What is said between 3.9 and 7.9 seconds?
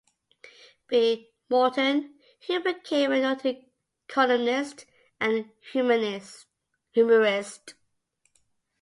columnist and humourist.